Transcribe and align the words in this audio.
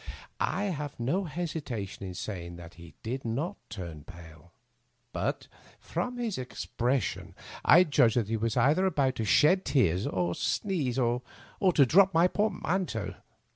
I 0.39 0.63
have 0.63 0.99
no 0.99 1.25
hesitation 1.25 2.03
in 2.07 2.15
saying 2.15 2.55
that 2.55 2.73
he 2.73 2.95
did 3.03 3.23
not 3.23 3.57
tnm 3.69 4.07
pale; 4.07 4.51
bnt, 5.13 5.45
from 5.79 6.17
his 6.17 6.39
expression, 6.39 7.35
I 7.63 7.83
judged 7.83 8.17
that 8.17 8.27
he 8.27 8.35
was 8.35 8.57
either 8.57 8.87
about 8.87 9.13
to 9.17 9.25
shed 9.25 9.63
tears, 9.63 10.05
to 10.05 10.33
sneeze, 10.33 10.97
or 10.97 11.21
to 11.71 11.85
drop 11.85 12.15
my 12.15 12.27
portmantean. 12.27 13.13